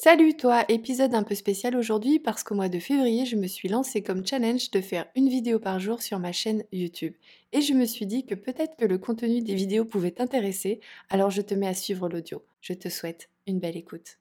[0.00, 3.68] Salut toi, épisode un peu spécial aujourd'hui parce qu'au mois de février, je me suis
[3.68, 7.14] lancée comme challenge de faire une vidéo par jour sur ma chaîne YouTube.
[7.50, 10.78] Et je me suis dit que peut-être que le contenu des vidéos pouvait t'intéresser,
[11.10, 12.44] alors je te mets à suivre l'audio.
[12.60, 14.18] Je te souhaite une belle écoute.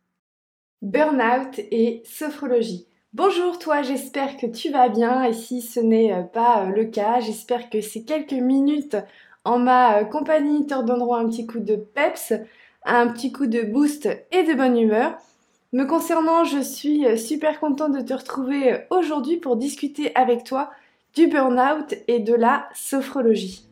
[0.82, 2.88] Burnout et sophrologie.
[3.14, 6.86] Bonjour toi, j'espère que tu vas bien et si ce n'est euh, pas euh, le
[6.86, 8.98] cas, j'espère que ces quelques minutes
[9.44, 12.34] en ma euh, compagnie te redonneront un petit coup de peps,
[12.84, 15.20] un petit coup de boost et de bonne humeur.
[15.78, 20.44] Me concernant, je suis euh, super contente de te retrouver euh, aujourd'hui pour discuter avec
[20.44, 20.72] toi
[21.14, 23.64] du burn-out et de la sophrologie.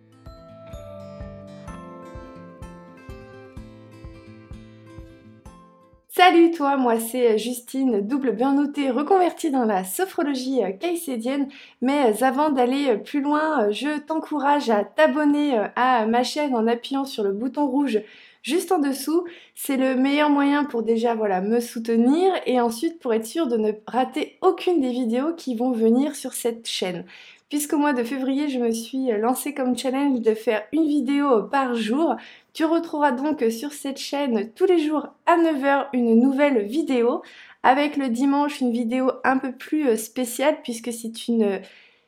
[6.09, 11.47] Salut toi, moi c'est euh, Justine, double burn-outée reconvertie dans la sophrologie caïcédienne.
[11.81, 17.23] Mais avant d'aller plus loin, je t'encourage à t'abonner à ma chaîne en appuyant sur
[17.23, 17.99] le bouton rouge
[18.45, 19.25] juste en dessous.
[19.55, 23.57] C'est le meilleur moyen pour déjà voilà, me soutenir et ensuite pour être sûr de
[23.57, 27.05] ne rater aucune des vidéos qui vont venir sur cette chaîne.
[27.49, 31.75] Puisqu'au mois de février, je me suis lancée comme challenge de faire une vidéo par
[31.75, 32.15] jour.
[32.53, 37.21] Tu retrouveras donc sur cette chaîne tous les jours à 9h une nouvelle vidéo
[37.63, 41.61] avec le dimanche une vidéo un peu plus spéciale puisque c'est une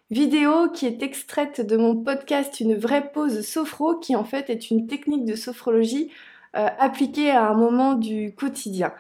[0.10, 4.72] vidéo qui est extraite de mon podcast Une vraie pause sophro qui en fait est
[4.72, 6.12] une technique de sophrologie
[6.56, 8.94] euh, appliquée à un moment du quotidien.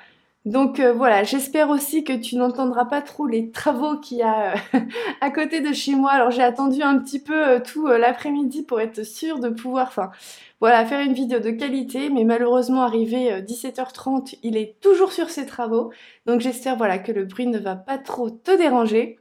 [0.45, 4.53] Donc euh, voilà, j'espère aussi que tu n'entendras pas trop les travaux qu'il y a
[4.53, 4.79] euh,
[5.21, 6.11] à côté de chez moi.
[6.11, 10.11] Alors j'ai attendu un petit peu tout l'après-midi pour être sûre de pouvoir, enfin
[10.59, 15.45] voilà, faire une vidéo de qualité, mais malheureusement arrivé 17h30, il est toujours sur ses
[15.45, 15.91] travaux.
[16.25, 19.16] Donc j'espère voilà que le bruit ne va pas trop te déranger.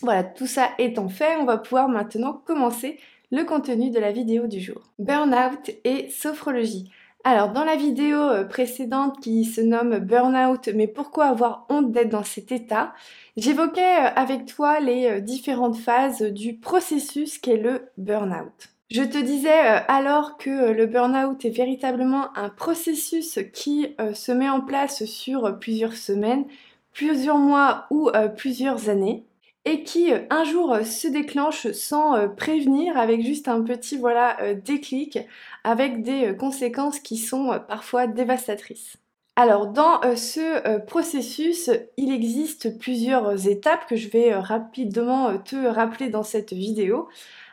[0.00, 2.98] Voilà, tout ça étant fait, on va pouvoir maintenant commencer
[3.30, 4.82] le contenu de la vidéo du jour.
[4.98, 6.90] Burnout et sophrologie.
[7.24, 12.08] Alors dans la vidéo euh, précédente qui se nomme Burnout, mais pourquoi avoir honte d'être
[12.08, 12.94] dans cet état,
[13.36, 18.70] j'évoquais euh, avec toi les euh, différentes phases du processus qu'est le burnout.
[18.90, 24.60] Je te disais alors que le burnout est véritablement un processus qui se met en
[24.60, 26.44] place sur plusieurs semaines,
[26.92, 29.24] plusieurs mois ou plusieurs années
[29.64, 33.96] et qui euh, un jour euh, se déclenche sans euh, prévenir avec juste un petit
[33.96, 35.18] voilà déclic
[35.64, 38.96] avec des conséquences qui sont parfois dévastatrices.
[39.36, 46.22] Alors dans ce processus, il existe plusieurs étapes que je vais rapidement te rappeler dans
[46.22, 47.08] cette vidéo.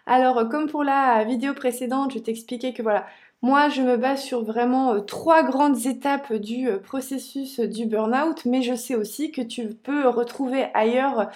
[0.06, 3.06] Alors comme pour la vidéo précédente, je t'expliquais que voilà,
[3.42, 8.76] moi je me base sur vraiment trois grandes étapes du processus du burn-out, mais je
[8.76, 11.30] sais aussi que tu peux retrouver ailleurs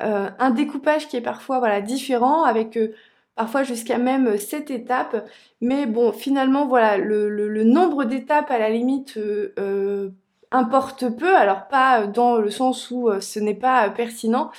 [0.00, 2.94] euh, un découpage qui est parfois voilà, différent, avec euh,
[3.36, 5.28] parfois jusqu'à même 7 étapes.
[5.60, 10.10] Mais bon, finalement, voilà, le, nombre d'étapes à la limite euh,
[10.50, 14.50] importe peu, alors pas dans le sens où ce n'est pas pertinent,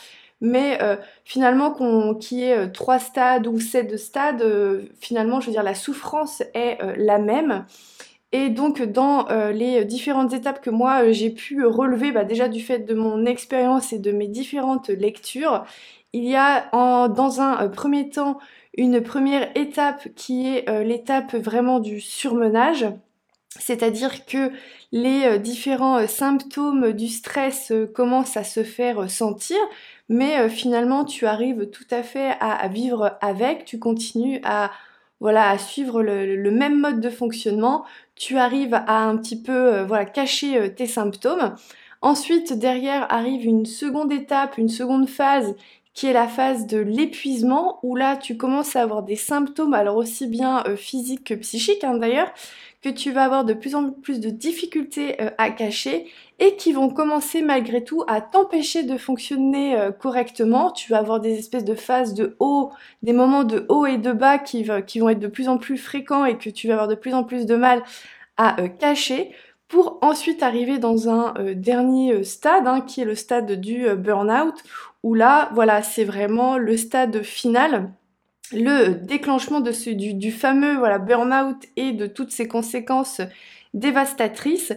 [0.42, 0.80] mais
[1.24, 1.72] finalement
[2.16, 4.44] qu'il y ait 3 stades ou 7 stades,
[5.00, 7.66] finalement, je veux dire, la souffrance est la même.
[8.36, 12.50] Et donc dans euh, les différentes étapes que moi euh, j'ai pu relever, bah, déjà
[12.50, 15.64] du fait de mon expérience et de mes différentes lectures,
[16.12, 16.70] il y a
[17.08, 18.40] dans un euh, premier temps
[18.78, 22.86] une première étape qui est l'étape vraiment du surmenage.
[23.58, 24.52] C'est-à-dire que
[24.92, 29.56] les différents symptômes du stress commencent à se faire sentir,
[30.10, 34.72] mais finalement tu arrives tout à fait à vivre avec, tu continues à
[35.26, 39.84] voilà, à suivre le, même mode de fonctionnement, tu arrives à un petit peu euh,
[39.84, 41.56] voilà, cacher euh, tes symptômes.
[42.04, 45.56] Ensuite, derrière arrive une seconde étape, une seconde phase
[45.96, 49.96] qui est la phase de l'épuisement, où là tu commences à avoir des symptômes, alors
[49.96, 52.32] aussi bien euh, physiques que psychiques hein, d'ailleurs,
[52.84, 56.06] que tu vas avoir de plus en plus de difficultés à cacher
[56.40, 60.72] et qui vont commencer malgré tout à t'empêcher de fonctionner euh, correctement.
[60.72, 62.72] Tu vas avoir des espèces de phases de haut,
[63.04, 66.26] des moments de haut et de bas qui, vont être de plus en plus fréquents
[66.26, 67.84] et que tu vas avoir de plus en plus de mal
[68.38, 69.32] à euh, cacher
[69.68, 74.56] pour ensuite arriver dans un euh, dernier stade hein, qui est le stade du burn-out
[75.04, 77.92] où là voilà c'est vraiment le stade final
[78.52, 83.22] le déclenchement de ce, du, fameux voilà burn-out et de toutes ses conséquences
[83.74, 84.74] dévastatrices.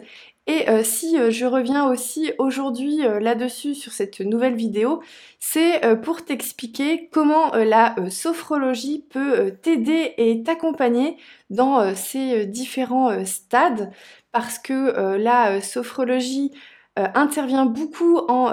[0.46, 5.02] Et euh, si euh, je reviens aussi aujourd'hui euh, là-dessus sur cette nouvelle vidéo,
[5.38, 11.16] c'est pour t'expliquer comment la sophrologie peut t'aider et t'accompagner
[11.50, 13.92] dans ces différents stades
[14.38, 16.52] parce que la sophrologie
[16.96, 18.52] intervient beaucoup en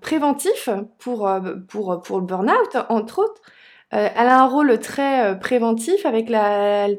[0.00, 1.30] préventif pour,
[1.68, 3.42] pour, pour le burn-out, entre autres.
[3.90, 6.28] elle a un rôle très préventif avec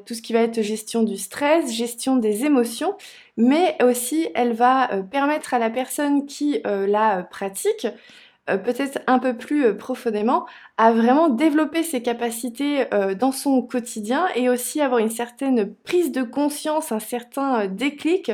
[0.06, 2.96] tout ce qui va être gestion du stress, gestion des émotions,
[3.38, 7.88] mais aussi elle va permettre à la personne qui la pratique
[8.50, 10.46] euh, peut-être un peu plus euh, profondément,
[10.78, 16.12] à vraiment développer ses capacités euh, dans son quotidien et aussi avoir une certaine prise
[16.12, 18.32] de conscience, un certain déclic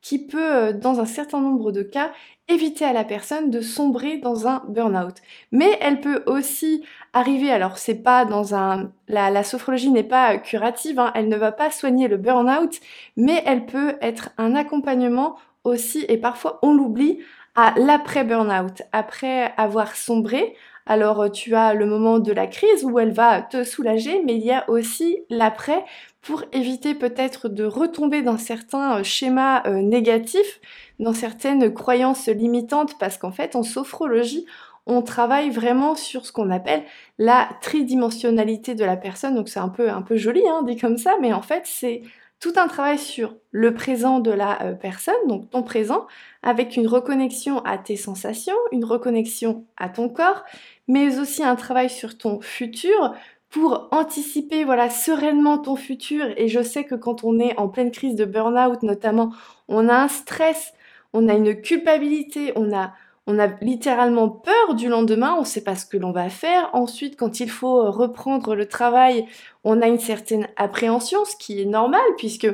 [0.00, 2.12] qui peut, dans un certain nombre de cas,
[2.48, 5.14] éviter à la personne de sombrer dans un burn-out.
[5.50, 10.98] Mais elle peut aussi arriver, alors c'est pas dans un, la, sophrologie n'est pas curative,
[10.98, 12.80] hein, elle ne va pas soigner le burn-out,
[13.16, 17.20] mais elle peut être un accompagnement aussi, et parfois on l'oublie,
[17.54, 20.56] à l'après-burnout, après avoir sombré.
[20.86, 24.34] Alors euh, tu as le moment de la crise où elle va te soulager, mais
[24.34, 25.84] il y a aussi l'après
[26.20, 30.60] pour éviter peut-être de retomber dans certains euh, schémas euh, négatifs,
[30.98, 34.46] dans certaines croyances limitantes, parce qu'en fait en sophrologie,
[34.86, 36.82] on travaille vraiment sur ce qu'on appelle
[37.18, 39.34] la tridimensionnalité de la personne.
[39.34, 42.02] Donc c'est un peu un peu joli hein, dit comme ça, mais en fait c'est
[42.40, 46.06] tout un travail sur le présent de la euh, personne, donc ton présent,
[46.42, 50.44] avec une reconnexion à tes sensations, une reconnexion à ton corps,
[50.88, 53.14] mais aussi un travail sur ton futur
[53.48, 56.26] pour anticiper voilà sereinement ton futur.
[56.36, 59.32] Et je sais que quand on est en pleine crise de burn-out notamment,
[59.68, 60.74] on a un stress,
[61.12, 62.92] on a une culpabilité, on a
[63.26, 66.68] on a littéralement peur du lendemain, on ne sait pas ce que l'on va faire.
[66.72, 69.26] Ensuite, quand il faut reprendre le travail,
[69.64, 72.48] on a une certaine appréhension, ce qui est normal puisque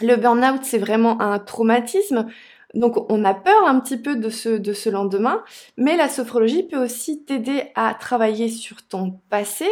[0.00, 2.26] le burn-out, c'est vraiment un traumatisme.
[2.74, 5.42] Donc on a peur un petit peu de ce, de ce lendemain,
[5.76, 9.68] mais la sophrologie peut aussi t'aider à travailler sur ton passé,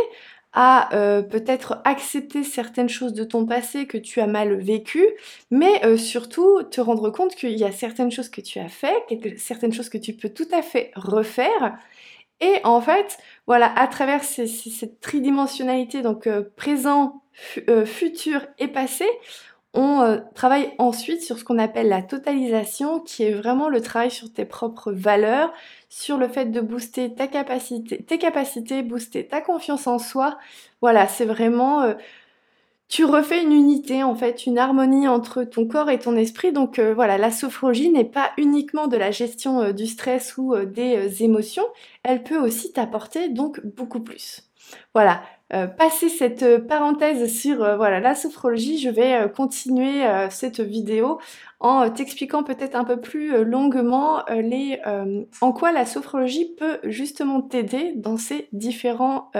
[0.53, 5.09] à euh, peut-être accepter certaines choses de ton passé que tu as mal vécues,
[5.51, 8.97] mais euh, surtout te rendre compte qu'il y a certaines choses que tu as fait,
[9.37, 11.79] certaines choses que tu peux tout à fait refaire.
[12.41, 17.23] Et en fait, voilà, à travers cette tridimensionnalité, donc euh, présent,
[17.85, 19.07] futur et passé,
[19.75, 24.11] on euh, travaille ensuite sur ce qu'on appelle la totalisation, qui est vraiment le travail
[24.11, 25.53] sur tes propres valeurs,
[25.89, 30.39] sur le fait de booster ta capacité, tes capacités, booster ta confiance en soi.
[30.81, 31.95] Voilà, c'est vraiment euh,
[32.89, 36.53] tu refais une unité en fait, une harmonie entre ton corps et ton esprit.
[36.53, 41.23] Donc euh, voilà, la sophrologie n'est pas uniquement de la gestion du stress ou des
[41.23, 41.67] émotions,
[42.03, 44.48] elle peut aussi t'apporter donc beaucoup plus.
[44.95, 45.23] Voilà,
[45.55, 51.19] euh, passer cette euh, parenthèse sur euh, voilà la sophrologie, je vais continuer cette vidéo
[51.59, 54.23] en t'expliquant peut-être un peu plus longuement
[55.41, 59.33] en quoi la sophrologie peut justement t'aider dans ces différents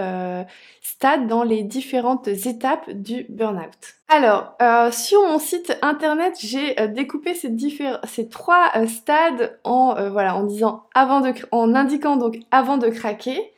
[0.81, 3.95] stades, dans les différentes étapes du burn-out.
[4.09, 4.57] Alors,
[4.91, 7.55] sur mon site internet, j'ai découpé ces,
[8.03, 13.53] ces trois stades en disant avant de en indiquant donc avant de craquer,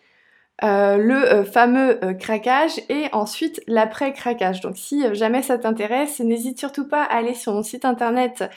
[0.64, 4.62] euh, le euh, fameux euh, craquage et ensuite l'après-craquage.
[4.62, 8.50] Donc si jamais ça t'intéresse, n'hésite surtout pas à aller sur mon site internet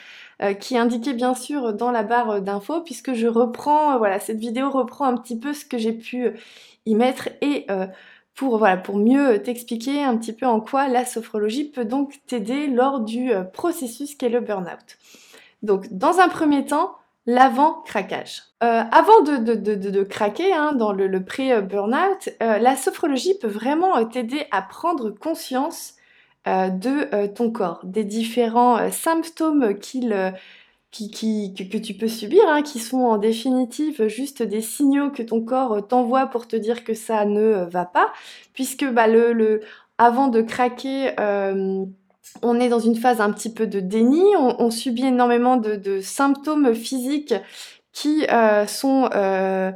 [0.59, 4.69] qui est indiqué bien sûr dans la barre d'infos puisque je reprends, voilà, cette vidéo
[4.69, 6.29] reprend un petit peu ce que j'ai pu
[6.85, 7.67] y mettre et
[8.35, 12.67] pour, voilà, pour mieux t'expliquer un petit peu en quoi la sophrologie peut donc t'aider
[12.67, 14.97] lors du processus qu'est le burn-out.
[15.63, 18.43] Donc dans un premier temps, l'avant-craquage.
[18.63, 23.37] Euh, avant de, de, de, de craquer hein, dans le, le pré-burnout, euh, la sophrologie
[23.39, 25.95] peut vraiment t'aider à prendre conscience
[26.47, 30.33] euh, de ton corps, des différents symptômes qu'il
[30.91, 35.41] qui, que, tu peux subir, hein, qui sont en définitive juste des signaux que ton
[35.41, 38.13] corps t'envoie pour te dire que ça ne va pas,
[38.53, 39.59] puisque bah, le, le,
[39.97, 41.11] avant de craquer,
[42.41, 46.73] on est dans une phase un petit peu de déni, on, subit énormément de, symptômes
[46.73, 47.33] physiques
[47.91, 49.71] qui euh, sont euh,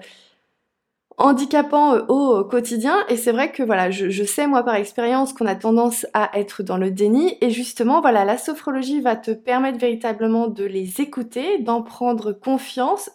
[1.17, 2.97] handicapants euh, au quotidien.
[3.07, 6.61] Et c'est vrai que voilà, je, sais moi par expérience qu'on a tendance à être
[6.61, 7.37] dans le déni.
[7.41, 13.09] Et justement, voilà, la sophrologie va te permettre véritablement de les écouter, d'en prendre confiance,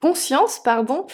[0.00, 1.06] conscience, pardon,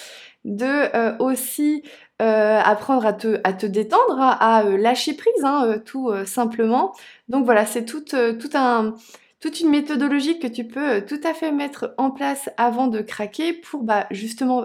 [0.45, 1.83] de aussi
[2.21, 6.93] euh, apprendre à te, détendre, à, euh, lâcher prise, hein, euh, tout simplement.
[7.29, 8.95] Donc voilà, c'est toute, tout un,
[9.39, 13.53] toute une méthodologie que tu peux tout à fait mettre en place avant de craquer
[13.53, 14.65] pour bah, justement,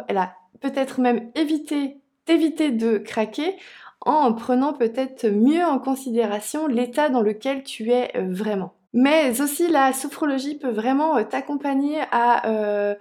[0.62, 3.56] peut-être même éviter, t'éviter de craquer
[4.02, 8.74] en prenant peut-être mieux en considération l'état dans lequel tu es vraiment.
[8.94, 12.96] Mais aussi la sophrologie peut vraiment t'accompagner à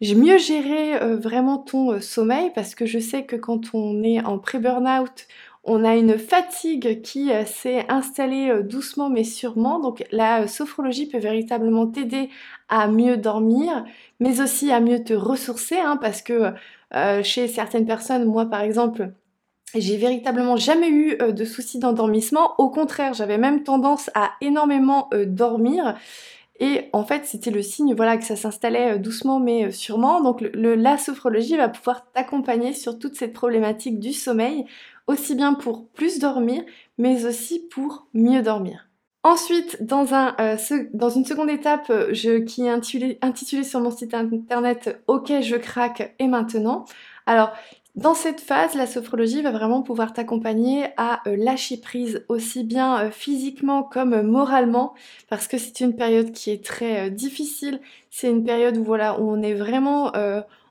[0.00, 4.02] j'ai mieux géré euh, vraiment ton euh, sommeil parce que je sais que quand on
[4.02, 5.26] est en pré-burnout,
[5.64, 9.80] on a une fatigue qui euh, s'est installée doucement mais sûrement.
[9.80, 12.28] Donc la sophrologie peut véritablement t'aider
[12.68, 13.84] à mieux dormir,
[14.20, 16.52] mais aussi à mieux te ressourcer, hein, parce que
[17.22, 19.10] chez certaines personnes, moi par exemple,
[19.74, 22.54] j'ai véritablement jamais eu de soucis d'endormissement.
[22.58, 25.96] Au contraire, j'avais même tendance à énormément dormir.
[26.58, 30.22] Et en fait, c'était le signe voilà, que ça s'installait doucement mais sûrement.
[30.22, 34.64] Donc le, la sophrologie va pouvoir t'accompagner sur toute cette problématique du sommeil,
[35.06, 36.62] aussi bien pour plus dormir,
[36.98, 38.88] mais aussi pour mieux dormir.
[39.22, 40.56] Ensuite, dans, euh,
[40.94, 46.14] dans une seconde étape je, qui est intitulée, sur mon site internet Ok, je craque
[46.20, 46.84] et maintenant.
[47.26, 47.50] Alors,
[47.96, 53.06] dans cette phase, la sophrologie va vraiment pouvoir t'accompagner à euh, lâcher prise aussi bien
[53.06, 54.94] euh, physiquement comme moralement
[55.28, 57.80] parce que c'est une période qui est très difficile.
[58.10, 60.12] C'est une période où voilà on est vraiment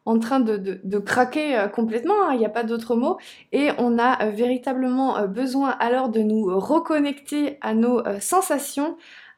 [0.05, 3.17] en train de, craquer euh, complètement, hein, il n'y a pas d'autre mot,
[3.51, 8.97] et on a euh, véritablement euh, besoin alors de nous reconnecter à nos sensations,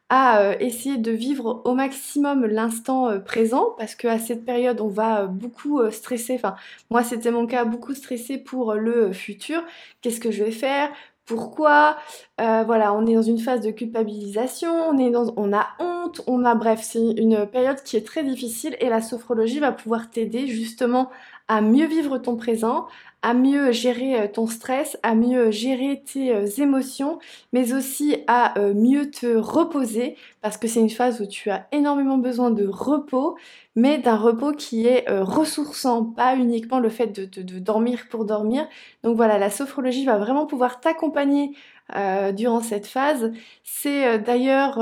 [0.10, 5.82] à essayer de vivre au maximum l'instant présent parce qu'à cette période on va beaucoup
[5.92, 6.56] stresser, enfin
[6.90, 9.62] moi c'était mon cas, beaucoup stresser pour le futur,
[10.02, 10.90] qu'est-ce que je vais faire,
[11.28, 11.98] pourquoi,
[12.38, 16.46] voilà, on est dans une phase de culpabilisation, on, est dans, on a honte, on
[16.46, 20.48] a, bref, c'est une période qui est très difficile et la sophrologie va pouvoir t'aider
[20.48, 21.10] justement
[21.48, 22.88] à mieux vivre ton présent,
[23.22, 27.20] à mieux gérer euh, ton stress, à mieux gérer tes euh, émotions,
[27.52, 31.68] mais aussi à euh, mieux te reposer, parce que c'est une phase où tu as
[31.72, 33.38] énormément besoin de repos,
[33.76, 38.68] mais d'un repos qui est ressourçant, pas uniquement le fait de, dormir pour dormir.
[39.04, 41.52] Donc voilà, la sophrologie va vraiment pouvoir t'accompagner
[42.34, 43.32] durant cette phase.
[43.64, 44.80] C'est d'ailleurs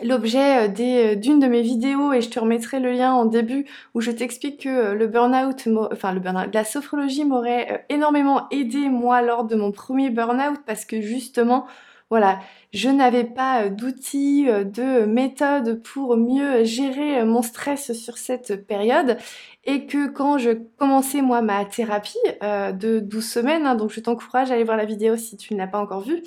[0.00, 4.10] euh, d'une de mes vidéos et je te remettrai le lien en début où je
[4.10, 9.44] t'explique que euh, le burn-out, enfin le burn-out, la sophrologie m'aurait énormément aidé moi lors
[9.44, 11.66] de mon premier burn-out parce que justement
[12.08, 12.40] voilà,
[12.74, 19.16] je n'avais pas d'outils, de méthodes pour mieux gérer mon stress sur cette période
[19.64, 24.50] et que quand je commençais moi ma thérapie de 12 semaines, hein, donc je t'encourage
[24.50, 26.22] à aller voir la vidéo si tu ne l'as pas encore vue,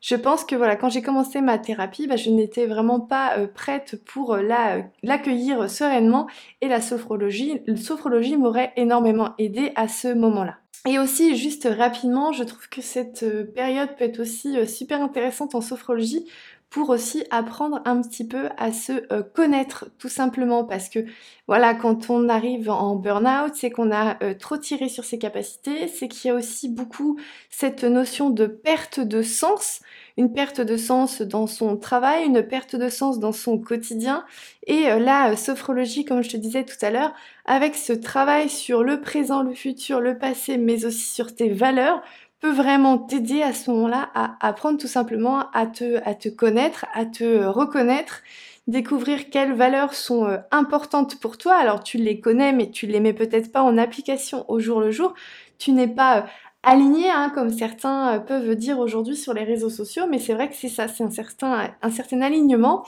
[0.00, 3.46] je pense que voilà, quand j'ai commencé ma thérapie, bah, je n'étais vraiment pas euh,
[3.46, 6.26] prête pour euh, euh, l'accueillir sereinement
[6.62, 10.56] et la sophrologie, la sophrologie m'aurait énormément aidé à ce moment-là.
[10.88, 15.60] Et aussi, juste rapidement, je trouve que cette période peut être aussi super intéressante en
[15.60, 16.24] sophrologie
[16.70, 20.64] pour aussi apprendre un petit peu à se connaître tout simplement.
[20.64, 21.00] Parce que
[21.46, 25.88] voilà quand on arrive en burn-out c'est qu'on a trop tiré sur ses capacités.
[25.88, 27.18] C'est qu'il y a aussi beaucoup
[27.50, 29.80] cette notion de perte de sens.
[30.16, 34.24] Une perte de sens dans son travail, une perte de sens dans son quotidien.
[34.66, 38.82] Et euh, la sophrologie, comme je te disais tout à l'heure, avec ce travail sur
[38.82, 42.02] le présent, le futur, le passé, mais aussi sur tes valeurs,
[42.40, 46.86] peut vraiment t'aider à ce moment-là à apprendre tout simplement à te, à te connaître,
[46.94, 48.22] à te reconnaître,
[48.66, 51.54] découvrir quelles valeurs sont euh, importantes pour toi.
[51.54, 54.90] Alors tu les connais, mais tu les mets peut-être pas en application au jour le
[54.90, 55.14] jour.
[55.58, 56.22] Tu n'es pas euh,
[56.62, 60.48] aligné, hein, comme certains euh, peuvent dire aujourd'hui sur les réseaux sociaux, mais c'est vrai
[60.48, 62.84] que c'est ça, c'est un certain, un certain alignement.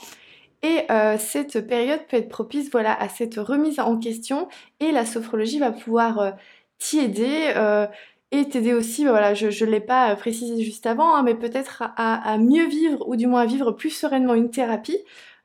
[0.61, 4.47] Et euh, cette période peut être propice voilà, à cette remise en question
[4.79, 6.31] et la sophrologie va pouvoir euh,
[6.79, 7.53] t'y aider
[8.33, 12.37] et t'aider aussi, voilà, je ne l'ai pas précisé juste avant, hein, mais peut-être à,
[12.39, 14.97] mieux vivre ou du moins à vivre plus sereinement une thérapie.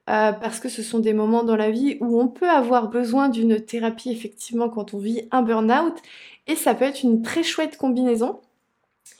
[0.06, 3.60] parce que ce sont des moments dans la vie où on peut avoir besoin d'une
[3.60, 5.96] thérapie effectivement quand on vit un burn-out
[6.46, 8.40] et ça peut être une très chouette combinaison.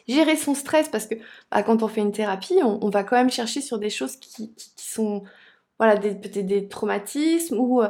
[0.09, 1.15] Gérer son stress, parce que
[1.51, 4.55] bah, quand on fait une thérapie, on, va quand même chercher sur des choses qui,
[4.77, 5.23] sont
[5.79, 7.89] voilà, peut-être des traumatismes ou euh,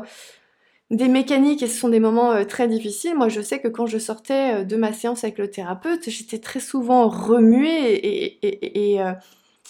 [0.90, 3.14] des mécaniques et ce sont des moments euh, très difficiles.
[3.14, 6.38] Moi, je sais que quand je sortais euh, de ma séance avec le thérapeute, j'étais
[6.38, 9.00] très souvent remuée et, et,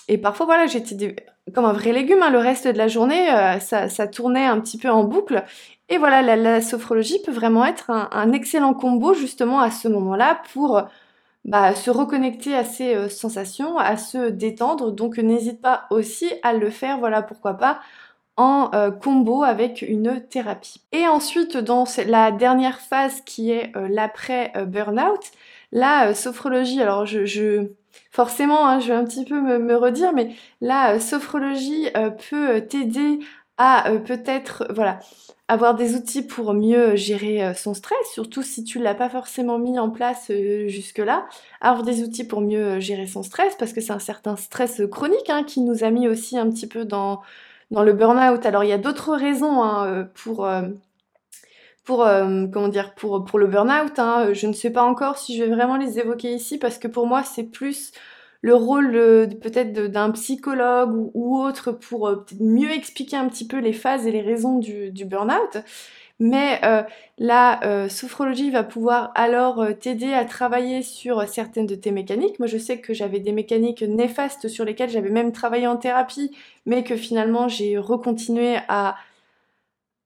[0.08, 1.16] et, parfois, voilà, j'étais
[1.54, 2.22] comme un vrai légume.
[2.22, 2.30] Hein.
[2.30, 3.26] Le reste de la journée,
[3.60, 5.44] ça, ça, tournait un petit peu en boucle
[5.90, 10.82] et voilà, la, sophrologie peut vraiment être un, excellent combo justement à ce moment-là pour
[11.44, 14.92] bah, se reconnecter à ses euh, sensations, à se détendre.
[14.92, 17.80] Donc n'hésite pas aussi à le faire, voilà pourquoi pas,
[18.38, 20.80] en euh, combo avec une thérapie.
[20.92, 25.20] Et ensuite, dans la dernière phase qui est euh, l'après-burnout,
[25.72, 27.68] la sophrologie, alors je,
[28.10, 30.30] forcément, hein, je vais un petit peu me, redire, mais
[30.62, 31.88] la sophrologie
[32.30, 33.18] peut t'aider
[33.58, 35.00] à peut-être, voilà,
[35.48, 39.58] avoir des outils pour mieux gérer euh, son stress, surtout si tu l'as pas forcément
[39.58, 41.26] mis en place euh, jusque-là.
[41.62, 44.82] Avoir des outils pour mieux euh, gérer son stress, parce que c'est un certain stress
[44.90, 47.22] chronique hein, qui nous a mis aussi un petit peu dans,
[47.70, 48.44] dans le burn-out.
[48.46, 50.48] Alors il y a d'autres raisons hein, pour...
[51.84, 52.06] pour,
[52.52, 54.32] comment dire, pour, pour le burn-out, hein.
[54.32, 57.06] je ne sais pas encore si je vais vraiment les évoquer ici parce que pour
[57.06, 57.92] moi c'est plus
[58.40, 58.92] le rôle
[59.40, 64.12] peut-être d'un psychologue ou, autre pour euh, mieux expliquer un petit peu les phases et
[64.12, 65.58] les raisons du, burn-out.
[66.20, 66.60] Mais
[67.18, 72.38] la sophrologie va pouvoir alors t'aider à travailler sur certaines de tes mécaniques.
[72.38, 76.30] Moi, je sais que j'avais des mécaniques néfastes sur lesquelles j'avais même travaillé en thérapie,
[76.66, 78.96] mais que finalement j'ai recontinué à,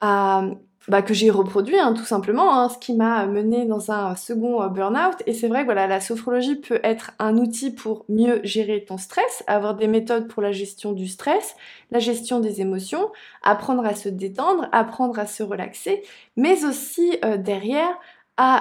[0.00, 0.44] à
[0.88, 4.62] bah, que j'ai reproduit hein, tout simplement, hein, ce qui m'a mené dans un second
[4.62, 5.22] euh, burn-out.
[5.26, 8.98] Et c'est vrai que voilà, la sophrologie peut être un outil pour mieux gérer ton
[8.98, 11.56] stress, avoir des méthodes pour la gestion du stress,
[11.90, 13.10] la gestion des émotions,
[13.42, 16.02] apprendre à se détendre, apprendre à se relaxer,
[16.36, 17.96] mais aussi euh, derrière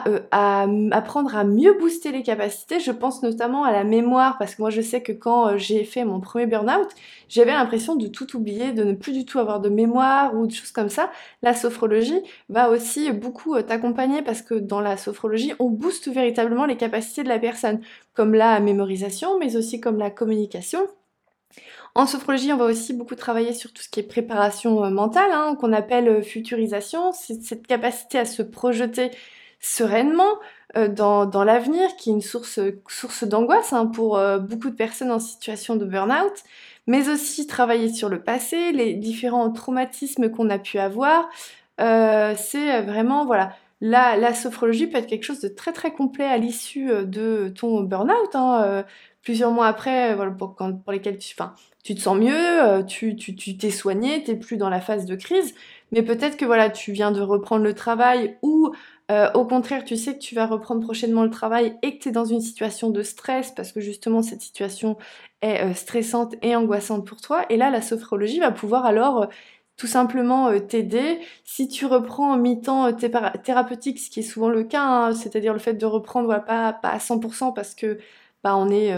[0.08, 2.80] euh, à, apprendre à mieux booster les capacités.
[2.80, 5.84] Je pense notamment à la mémoire, parce que moi je sais que quand euh, j'ai
[5.86, 6.88] fait mon premier burn-out,
[7.30, 10.52] j'avais l'impression de tout oublier, de ne plus du tout avoir de mémoire ou de
[10.52, 11.12] choses comme ça.
[11.42, 16.66] La sophrologie va aussi beaucoup euh, t'accompagner parce que dans la sophrologie, on booste véritablement
[16.66, 17.82] les capacités de la personne,
[18.14, 20.88] comme la mémorisation, mais aussi comme la communication.
[21.96, 25.56] En sophrologie, on va aussi beaucoup travailler sur tout ce qui est préparation mentale, hein,
[25.60, 27.12] qu'on appelle futurisation.
[27.14, 29.12] C'est cette capacité à se projeter
[29.62, 30.40] sereinement
[30.76, 34.76] euh, dans, dans l'avenir, qui est une source, source d'angoisse hein, pour euh, beaucoup de
[34.76, 36.34] personnes en situation de burn-out,
[36.88, 41.30] mais aussi travailler sur le passé, les différents traumatismes qu'on a pu avoir.
[41.80, 46.26] Euh, c'est vraiment, voilà, la, la, sophrologie peut être quelque chose de très très complet
[46.26, 48.36] à l'issue de ton burn-out.
[48.36, 48.84] Hein,
[49.24, 51.36] plusieurs mois après, voilà, pour, pour lesquels tu,
[51.84, 55.16] tu te sens mieux, tu t'es tu, t'es soigné, t'es plus dans la phase de
[55.16, 55.54] crise,
[55.92, 58.72] mais peut-être que voilà, tu viens de reprendre le travail ou
[59.12, 62.10] euh, au contraire, tu sais que tu vas reprendre prochainement le travail et que tu
[62.10, 64.98] es dans une situation de stress parce que justement cette situation
[65.42, 67.46] est euh, stressante et angoissante pour toi.
[67.50, 69.28] Et là, la sophrologie va pouvoir alors euh,
[69.78, 71.20] tout simplement t'aider.
[71.44, 75.60] Si tu reprends en mi-temps thérapeutique, ce qui est souvent le cas, hein, c'est-à-dire le
[75.60, 78.00] fait de reprendre pas, pas à 100% parce que
[78.44, 78.94] bah, on est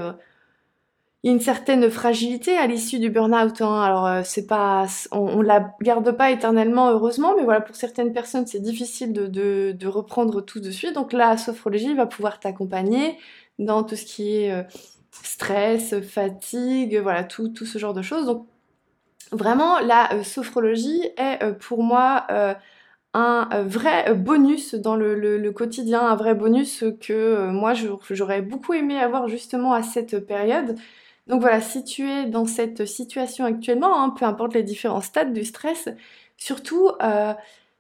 [1.24, 3.62] une certaine fragilité à l'issue du burn-out.
[3.62, 3.82] Hein.
[3.82, 8.12] Alors euh, c'est pas, on, ne la garde pas éternellement heureusement, mais voilà pour certaines
[8.12, 10.94] personnes c'est difficile de, reprendre tout de suite.
[10.94, 13.18] Donc la sophrologie va pouvoir t'accompagner
[13.58, 14.64] dans tout ce qui est euh,
[15.12, 18.26] stress, fatigue, voilà tout, tout ce genre de choses.
[18.26, 18.46] Donc
[19.32, 22.28] vraiment la euh, sophrologie est pour moi
[23.16, 27.74] un vrai bonus dans le, quotidien, un vrai bonus que moi
[28.10, 30.76] j'aurais beaucoup aimé avoir justement à cette période.
[31.28, 35.34] Donc voilà, si tu es dans cette situation actuellement, hein, peu importe les différents stades
[35.34, 35.88] du stress,
[36.38, 37.34] surtout euh,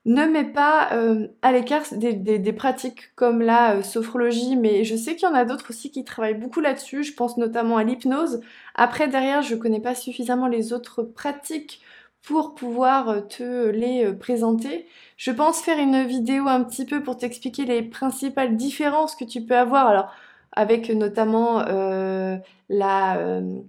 [0.06, 5.15] ne mets pas euh, à l'écart des, pratiques comme la euh, sophrologie, mais je sais
[5.15, 8.41] qu'il y en a d'autres aussi qui travaillent beaucoup là-dessus, je pense notamment à l'hypnose.
[8.75, 11.82] Après, derrière, je connais pas suffisamment les autres pratiques
[12.21, 14.88] pour pouvoir te les présenter.
[15.17, 19.41] Je pense faire une vidéo un petit peu pour t'expliquer les principales différences que tu
[19.41, 19.88] peux avoir.
[19.88, 20.13] Alors,
[20.56, 22.38] avec notamment euh,
[22.70, 23.60] la euh,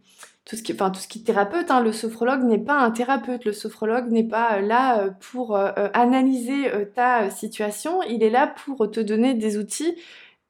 [0.44, 1.80] tout ce qui enfin tout ce qui est thérapeute hein.
[1.80, 3.44] le sophrologue n'est pas un thérapeute.
[3.44, 8.02] Le sophrologue n'est pas là pour euh, analyser ta situation.
[8.02, 9.96] Il est là pour te donner des outils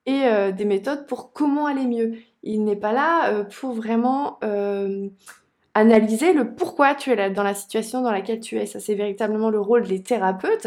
[0.06, 2.16] et des méthodes pour comment aller mieux.
[2.42, 4.38] Il n'est pas là pour vraiment
[5.74, 8.66] analyser le pourquoi tu es là dans la situation dans laquelle tu es.
[8.66, 10.66] Ça c'est véritablement le rôle des thérapeutes.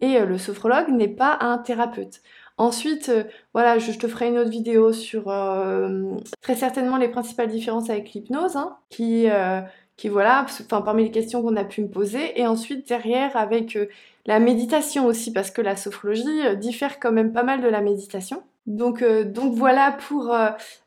[0.00, 2.22] Et le sophrologue n'est pas un thérapeute
[2.58, 7.48] Ensuite, euh, voilà, je, te ferai une autre vidéo sur euh, très certainement les principales
[7.48, 9.60] différences avec l'hypnose, hein, qui, euh,
[9.96, 13.78] qui voilà, enfin parmi les questions qu'on a pu me poser, et ensuite derrière avec
[14.26, 18.42] la méditation aussi, parce que la sophrologie diffère quand même pas mal de la méditation.
[18.66, 20.36] Donc, donc voilà pour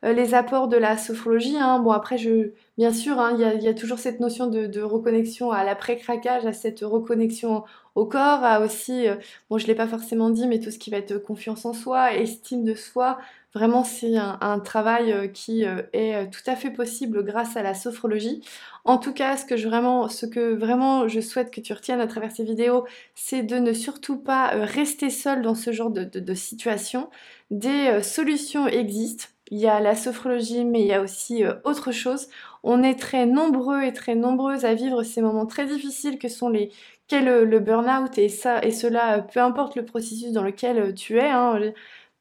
[0.01, 1.57] les apports de la sophrologie.
[1.57, 1.79] Hein.
[1.79, 5.63] Bon après, je, bien sûr, hein, il y, a, toujours cette notion de, reconnexion à
[5.63, 7.63] l'après-craquage, à cette reconnexion
[7.95, 9.15] au corps, à aussi, euh,
[9.49, 12.13] bon je l'ai pas forcément dit, mais tout ce qui va être confiance en soi,
[12.13, 13.17] estime de soi,
[13.53, 17.73] vraiment c'est un, travail euh, qui euh, est tout à fait possible grâce à la
[17.73, 18.41] sophrologie.
[18.83, 22.43] En tout cas, ce que, je vraiment, je souhaite que tu retiennes à travers ces
[22.43, 22.85] vidéos,
[23.15, 27.09] c'est de ne surtout pas rester seul dans ce genre de situation.
[27.51, 29.25] Des solutions existent.
[29.51, 32.27] Il y a la sophrologie, mais il y a aussi autre chose.
[32.63, 36.49] On est très nombreux et très nombreuses à vivre ces moments très difficiles que sont
[36.49, 36.71] les
[37.07, 41.17] qu'est le, burn-out et ça et cela, peu importe le processus dans lequel euh, tu
[41.17, 41.29] es.
[41.29, 41.59] Hein,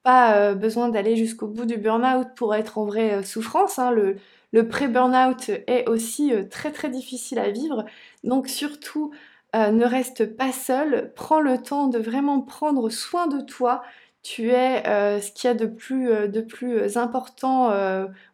[0.03, 3.79] pas euh, besoin d'aller jusqu'au bout du burn-out pour être en vraie euh, souffrance.
[3.79, 4.17] Hein, le,
[4.53, 7.85] le pré-burn-out est aussi très très difficile à vivre.
[8.23, 9.13] Donc surtout,
[9.55, 11.13] ne reste pas seul.
[11.17, 13.83] Prends le temps de vraiment prendre soin de toi.
[14.25, 14.83] Tu es
[15.21, 17.71] ce qu'il y a de plus, de plus important.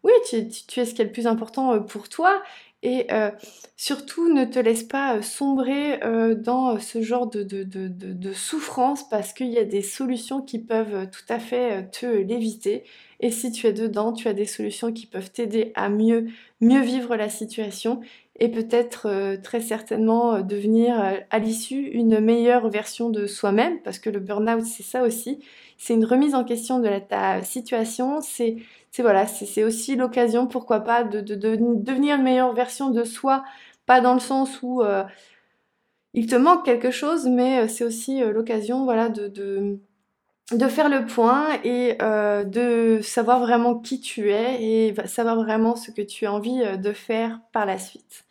[0.03, 2.41] oui, tu, es ce plus important pour toi
[2.83, 3.31] et euh,
[3.77, 9.49] surtout, ne te laisse pas euh, sombrer euh, dans ce genre de souffrance parce qu'il
[9.49, 12.85] y a des solutions qui peuvent tout à fait te l'éviter.
[13.21, 16.29] Et si tu es dedans, tu as des solutions qui peuvent t'aider à mieux,
[16.63, 18.01] mieux vivre la situation.
[18.43, 20.99] et peut-être très certainement devenir
[21.29, 25.41] à l'issue une meilleure version de soi-même, parce que le burn-out c'est ça aussi,
[25.83, 28.57] c'est une remise en question de ta situation, c'est
[28.99, 33.45] voilà, c'est aussi l'occasion, pourquoi pas, de, devenir une meilleure version de soi,
[33.87, 34.83] pas dans le sens où
[36.13, 39.79] il te manque quelque chose, mais c'est aussi l'occasion voilà, de,
[40.69, 45.91] faire le point et euh, de savoir vraiment qui tu es et savoir vraiment ce
[45.91, 48.25] que tu as envie euh, de faire par la suite.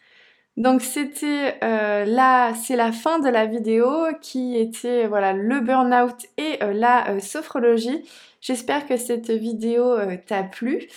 [0.60, 3.90] Donc c'était euh, là, c'est la fin de la vidéo
[4.22, 8.04] qui était voilà le burn-out et la sophrologie.
[8.42, 10.88] J'espère que cette vidéo t'a plu.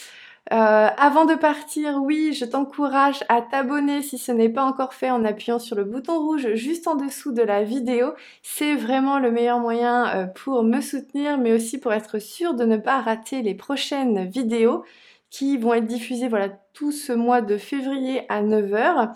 [0.50, 5.10] Euh, avant de partir, oui, je t'encourage à t'abonner si ce n'est pas encore fait
[5.10, 8.12] en appuyant sur le bouton rouge juste en dessous de la vidéo.
[8.42, 12.64] C'est vraiment le meilleur moyen euh, pour me soutenir, mais aussi pour être sûr de
[12.64, 14.84] ne pas rater les prochaines vidéos
[15.30, 19.12] qui vont être diffusées voilà, tout ce mois de février à 9h.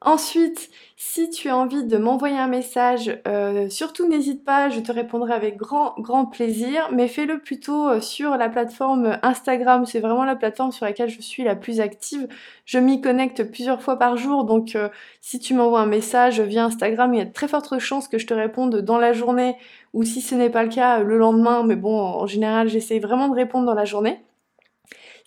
[0.00, 4.92] Ensuite, si tu as envie de m'envoyer un message, euh, surtout n'hésite pas, je te
[4.92, 10.22] répondrai avec grand grand plaisir, mais fais-le plutôt euh, sur la plateforme Instagram, c'est vraiment
[10.24, 12.28] la plateforme sur laquelle je suis la plus active.
[12.64, 14.88] Je m'y connecte plusieurs fois par jour, donc euh,
[15.20, 18.18] si tu m'envoies un message via Instagram, il y a de très fortes chances que
[18.18, 19.56] je te réponde dans la journée,
[19.94, 23.28] ou si ce n'est pas le cas, le lendemain, mais bon, en général, j'essaye vraiment
[23.28, 24.20] de répondre dans la journée.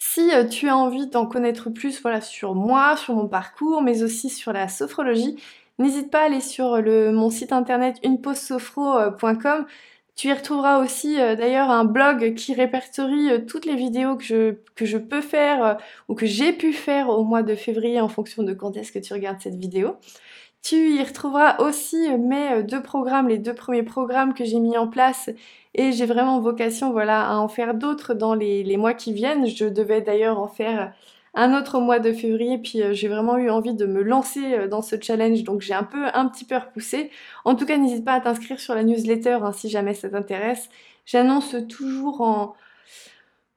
[0.04, 4.02] Si euh, tu as envie d'en connaître plus voilà, sur moi, sur mon parcours, mais
[4.02, 5.36] aussi sur la sophrologie,
[5.78, 9.68] n'hésite pas à aller sur le, mon site internet uneposesophro.com.
[10.15, 14.24] Tu y retrouveras aussi euh, d'ailleurs un blog qui répertorie euh, toutes les vidéos que
[14.24, 18.54] je, peux faire ou que j'ai pu faire au mois de février en fonction de
[18.54, 19.95] quand est-ce que tu regardes cette vidéo.
[20.62, 24.88] Tu y retrouveras aussi mes deux programmes, les deux premiers programmes que j'ai mis en
[24.88, 25.32] place
[25.74, 29.47] et j'ai vraiment vocation voilà, à en faire d'autres dans les, mois qui viennent.
[29.47, 30.93] Je devais d'ailleurs en faire
[31.34, 34.67] un autre mois de février, puis euh, j'ai vraiment eu envie de me lancer euh,
[34.67, 37.10] dans ce challenge, donc j'ai un peu un petit peu repoussé.
[37.46, 40.70] En tout cas, n'hésite pas à t'inscrire sur la newsletter hein, si jamais ça t'intéresse.
[41.06, 42.54] J'annonce toujours en,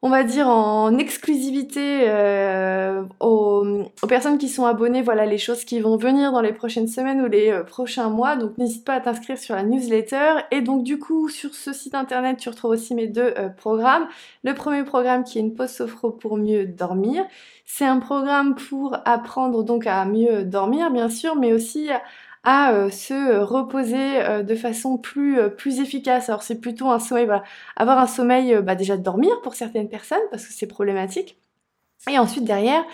[0.04, 3.64] on va dire en exclusivité euh, aux,
[4.06, 7.26] personnes qui sont abonnées, voilà les choses qui vont venir dans les prochaines semaines ou
[7.26, 8.36] les euh, prochains mois.
[8.36, 10.42] Donc n'hésite pas à t'inscrire sur la newsletter.
[10.50, 14.06] Et donc du coup sur ce site internet tu retrouves aussi mes deux euh, programmes.
[14.42, 17.24] Le premier programme qui est une pause sophro pour mieux dormir.
[17.64, 22.02] C'est un programme pour apprendre donc à mieux dormir bien sûr, mais aussi à
[22.74, 26.28] euh, se reposer euh, de façon plus, euh, plus efficace.
[26.28, 27.42] Alors c'est plutôt un sommeil, voilà,
[27.76, 31.38] avoir un sommeil bah, déjà de dormir pour certaines personnes parce que c'est problématique.
[32.10, 32.84] Et ensuite derrière,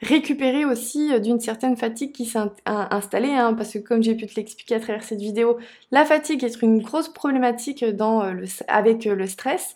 [0.00, 4.36] récupérer aussi d'une certaine fatigue qui s'est installée, hein, parce que comme j'ai pu te
[4.36, 5.58] l'expliquer à travers cette vidéo,
[5.90, 9.74] la fatigue est une grosse problématique dans le, avec le stress.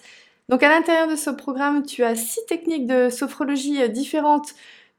[0.49, 4.55] Donc à l'intérieur de ce programme, tu as six techniques de sophrologie différentes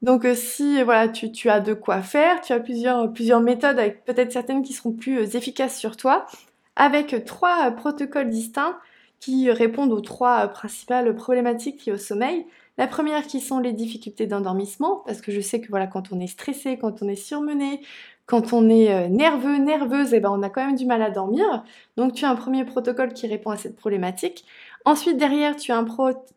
[0.06, 4.32] donc euh, si voilà, tu, as de quoi faire, tu as plusieurs, plusieurs méthodes peut-être
[4.32, 6.28] certaines qui seront plus euh, efficaces sur toi,
[6.76, 8.78] avec trois protocoles distincts
[9.20, 12.46] qui répondent aux trois principales problématiques liées au sommeil.
[12.78, 16.20] La première qui sont les difficultés d'endormissement, parce que je sais que voilà, quand on
[16.20, 17.82] est stressé, quand on est surmené,
[18.28, 21.02] quand on est euh, nerveux, nerveuse, et eh ben on a quand même du mal
[21.02, 21.64] à dormir.
[21.98, 24.46] Donc tu as un premier protocole qui répond à cette problématique.
[24.84, 25.86] Ensuite derrière, tu as un,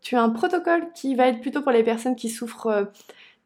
[0.01, 2.89] tu as un protocole qui va être plutôt pour les personnes qui souffrent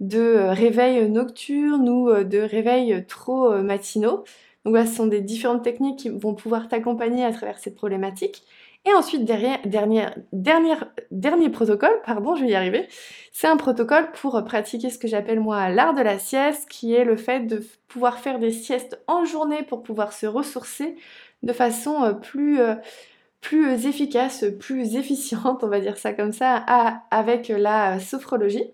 [0.00, 4.24] de euh, réveils nocturnes ou euh, de réveils trop euh, matinaux.
[4.64, 8.44] Donc ce sont des différentes techniques qui vont pouvoir t'accompagner à travers cette problématique.
[8.84, 12.88] Et ensuite, derrière, dernier protocole, pardon, je vais y arriver,
[13.30, 17.04] c'est un protocole pour pratiquer ce que j'appelle moi l'art de la sieste, qui est
[17.04, 20.96] le fait de pouvoir faire des siestes en journée pour pouvoir se ressourcer
[21.44, 22.58] de façon plus,
[23.40, 26.56] plus efficace, plus efficiente, on va dire ça comme ça,
[27.10, 28.72] avec la sophrologie.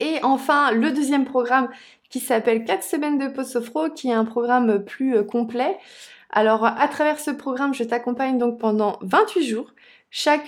[0.00, 1.68] Et enfin, le deuxième programme
[2.10, 5.78] qui s'appelle 4 semaines de pause sophro, qui est un programme plus euh, complet.
[6.30, 9.72] Alors, à travers ce programme, je t'accompagne donc pendant 28 jours.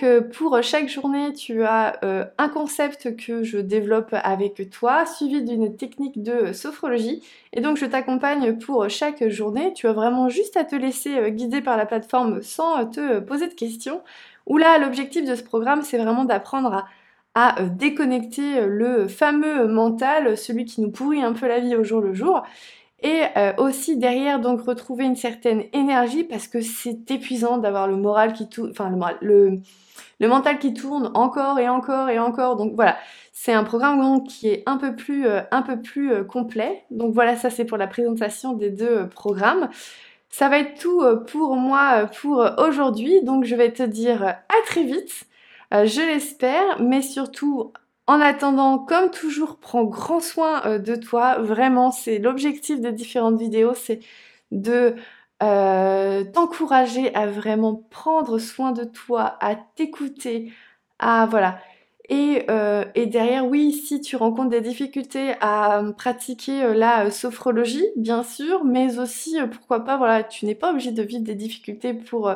[0.03, 5.43] Euh, pour chaque journée, tu as euh, un concept que je développe avec toi, suivi
[5.43, 7.23] d'une technique de sophrologie.
[7.53, 9.73] Et donc, je t'accompagne pour chaque journée.
[9.73, 13.55] Tu as vraiment juste à te laisser guider par la plateforme sans te poser de
[13.55, 14.03] questions.
[14.47, 16.87] Où là, l'objectif de ce programme, c'est vraiment d'apprendre à
[17.37, 21.77] à euh, déconnecter euh, le fameux mental, celui qui nous pourrit un peu la vie
[21.77, 22.43] au jour le jour,
[23.03, 27.97] et euh, aussi derrière donc retrouver une certaine énergie parce que c'est épuisant d'avoir le
[27.97, 29.61] moral qui tourne, enfin le
[30.19, 32.57] mental qui tourne encore et encore et encore.
[32.57, 32.97] Donc voilà,
[33.35, 36.85] c'est un programme qui est un peu plus, un peu plus complet.
[36.91, 39.69] Donc voilà, ça c'est pour la présentation des deux programmes.
[40.31, 43.23] Ça va être tout pour moi pour aujourd'hui.
[43.25, 45.26] Donc je vais te dire à très vite.
[45.75, 47.73] Euh, je l'espère, mais surtout
[48.07, 51.39] En attendant, comme toujours, prends grand soin euh, de toi.
[51.39, 54.01] Vraiment, c'est l'objectif des différentes vidéos, c'est
[54.53, 54.95] de
[55.43, 60.53] euh, t'encourager à vraiment prendre soin de toi, à t'écouter,
[60.99, 61.59] à voilà.
[62.09, 62.47] Et,
[62.95, 68.99] et, derrière, oui, si tu rencontres des difficultés à pratiquer la sophrologie, bien sûr, mais
[69.01, 72.31] aussi, pourquoi pas, voilà, tu n'es pas obligé de vivre des difficultés pour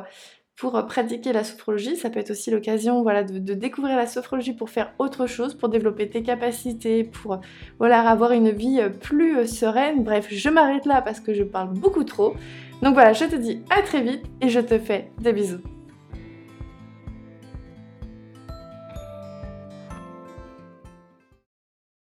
[0.61, 1.97] pour euh, pratiquer la sophrologie.
[1.97, 5.71] Ça peut être aussi l'occasion voilà, de, découvrir la sophrologie pour faire autre chose, pour
[5.71, 7.41] développer tes capacités, pour
[7.79, 10.05] voilà, avoir une vie euh, plus euh, sereine.
[10.05, 12.35] Bref, je m'arrête là parce que je parle beaucoup trop.
[12.83, 15.80] Donc voilà, je te dis à très vite et je te fais des bisous.